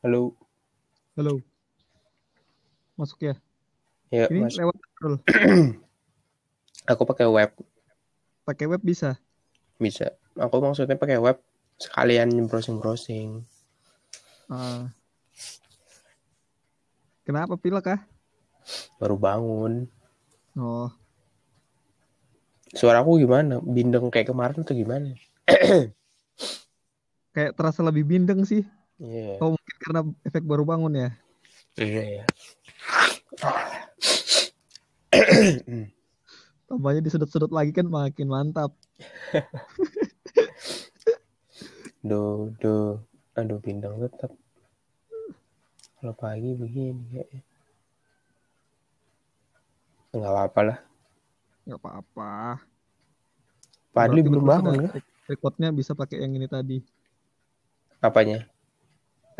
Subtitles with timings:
[0.00, 0.32] Halo.
[1.12, 1.44] Halo.
[2.96, 3.34] Masuk ya?
[4.08, 4.56] Ya, Ini Mas.
[4.56, 5.16] lewat scroll.
[6.90, 7.52] Aku pakai web
[8.48, 9.20] Pakai web bisa.
[9.76, 10.16] bisa.
[10.40, 11.36] Aku maksudnya pakai web
[11.76, 13.44] sekalian browsing-browsing.
[14.48, 14.88] Ah.
[17.28, 18.00] Kenapa pilek kah?
[18.96, 19.84] Baru bangun.
[20.56, 20.88] Oh,
[22.72, 23.60] Suaraku gimana?
[23.60, 25.12] Bindeng kayak kemarin atau gimana?
[27.36, 28.64] kayak terasa lebih bindeng sih.
[28.96, 29.36] Iya.
[29.44, 31.10] Oh, karena efek baru bangun ya.
[31.80, 32.24] Iya ya.
[36.70, 38.70] Tambahnya disedot-sedot lagi kan makin mantap.
[42.00, 42.96] Duh, duh.
[43.36, 44.32] Aduh, bindeng tetap.
[46.00, 47.40] Kalau pagi begini kayaknya.
[50.16, 50.78] Enggak apa-apa lah.
[51.68, 52.32] Nggak apa-apa.
[53.92, 54.90] Padli belum bangun ya?
[55.28, 56.80] Recordnya bisa pakai yang ini tadi.
[58.00, 58.48] Apanya?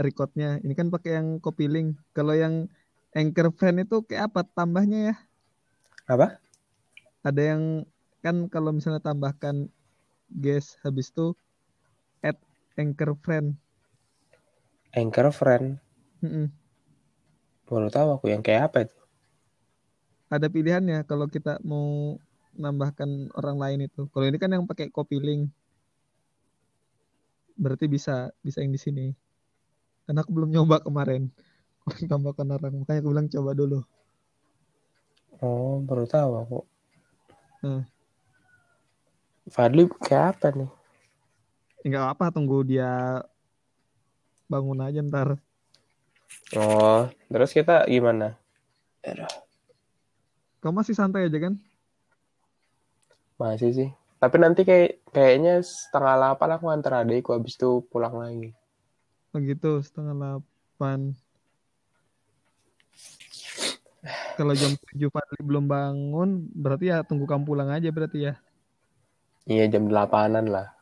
[0.01, 2.01] Recordnya ini kan pakai yang copy link.
[2.17, 2.73] Kalau yang
[3.13, 5.17] anchor friend itu kayak apa tambahnya ya?
[6.09, 6.41] Apa?
[7.21, 7.85] Ada yang
[8.25, 9.69] kan kalau misalnya tambahkan
[10.33, 11.37] guest habis itu
[12.25, 12.41] add
[12.81, 13.61] anchor friend.
[14.97, 15.77] Anchor friend.
[16.25, 16.49] Mm-mm.
[17.69, 18.97] Baru tahu aku yang kayak apa itu.
[20.33, 22.17] Ada pilihannya kalau kita mau
[22.57, 24.09] nambahkan orang lain itu.
[24.11, 25.53] Kalau ini kan yang pakai copy link.
[27.61, 29.07] Berarti bisa bisa yang di sini.
[30.11, 31.31] Karena aku belum nyoba kemarin.
[32.11, 33.79] Tambahkan orang makanya aku bilang coba dulu.
[35.39, 36.59] Oh, baru tahu aku.
[37.63, 37.87] Hmm.
[39.55, 40.71] Fadli kayak apa nih?
[41.87, 43.23] Enggak apa tunggu dia
[44.51, 45.39] bangun aja ntar.
[46.59, 48.35] Oh, terus kita gimana?
[50.59, 51.55] Kamu masih santai aja kan?
[53.39, 53.91] Masih sih.
[54.19, 58.59] Tapi nanti kayak kayaknya setengah delapan aku antar adikku habis itu pulang lagi.
[59.31, 61.15] Begitu setengah delapan.
[64.35, 68.35] Kalau jam 7 Fadli belum bangun, berarti ya tunggu kamu pulang aja berarti ya.
[69.45, 70.73] Iya jam delapanan lah.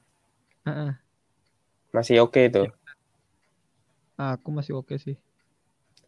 [0.65, 0.93] Heeh.
[1.91, 2.69] Masih oke tuh.
[4.15, 5.19] Aku masih oke sih.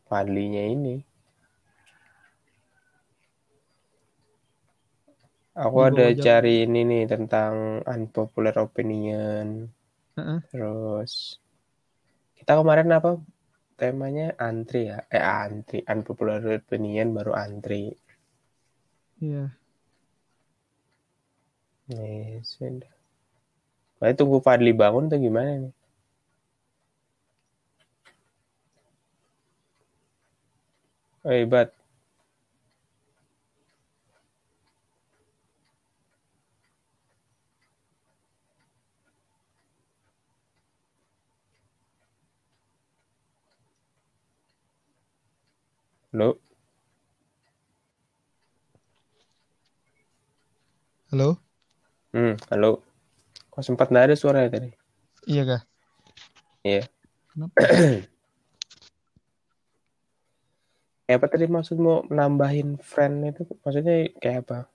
[0.06, 1.02] Fadlinya ini.
[5.50, 9.66] Aku ada cari ini nih tentang unpopular opinion.
[10.14, 10.40] Heeh.
[10.48, 11.42] Terus
[12.40, 13.10] kita kemarin apa
[13.80, 14.98] temanya antri ya?
[15.16, 17.82] Eh antri, unpopular opinion baru antri.
[19.20, 19.52] Iya.
[21.90, 22.92] Nih, sudah.
[24.00, 25.72] Berarti tunggu Fadli bangun tuh gimana nih?
[31.24, 31.79] Oh, hebat.
[46.10, 46.42] Halo?
[51.14, 51.38] Halo?
[52.10, 52.82] Hmm, halo.
[53.54, 54.74] Kok sempat nggak ada suaranya tadi?
[55.30, 55.62] Iya kah?
[56.66, 56.82] Iya.
[57.30, 57.54] Kenapa?
[61.06, 63.46] Kayak apa tadi maksudmu nambahin friend itu?
[63.62, 64.66] Maksudnya kayak apa?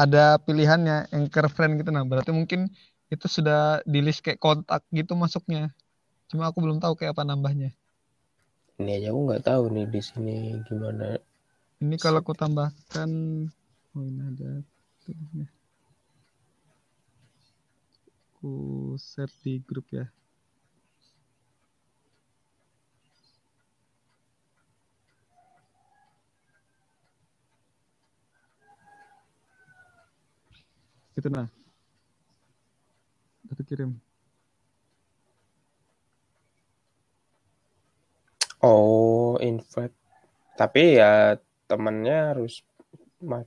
[0.00, 2.08] Ada pilihannya anchor friend gitu nah.
[2.08, 2.72] Berarti mungkin
[3.12, 5.76] itu sudah di list kayak kontak gitu masuknya.
[6.32, 7.76] Cuma aku belum tahu kayak apa nambahnya.
[8.76, 10.36] Ini aja aku nggak tahu nih di sini
[10.68, 11.16] gimana.
[11.80, 13.10] Ini kalau aku tambahkan
[13.96, 14.60] oh ini ada.
[18.36, 18.52] Aku
[19.00, 20.04] share di grup ya.
[31.16, 31.48] Itu nah.
[33.48, 34.05] Udah kirim.
[39.36, 39.94] Oh, invite.
[40.60, 41.12] Tapi ya
[41.70, 42.54] temennya harus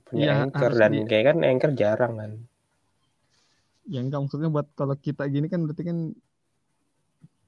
[0.06, 2.32] punya Iya, anchor harus dan di- kayak kan anchor jarang kan.
[3.92, 5.98] Ya enggak maksudnya buat kalau kita gini kan berarti kan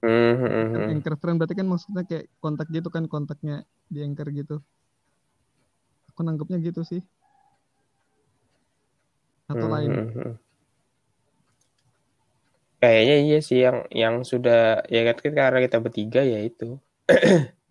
[0.02, 3.54] Hmm, hmm, kan anchor friend berarti kan maksudnya kayak kontak gitu kan kontaknya
[3.92, 4.56] di anchor gitu.
[6.10, 7.02] Aku nangkepnya gitu sih.
[9.48, 9.92] Atau Hmm, lain.
[12.82, 16.64] Kayaknya iya sih yang yang sudah ya kan karena kita bertiga ya itu.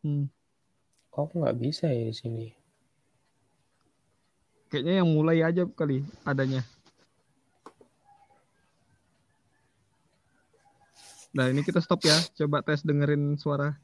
[0.00, 0.32] Hmm.
[1.12, 2.46] Kok nggak bisa ya di sini?
[4.70, 6.62] Kayaknya yang mulai aja kali adanya.
[11.34, 12.16] Nah ini kita stop ya.
[12.38, 13.74] Coba tes dengerin suara.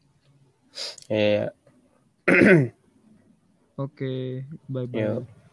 [1.11, 1.51] Iya.
[3.85, 4.99] Oke, bye bye.
[4.99, 5.46] Yuk.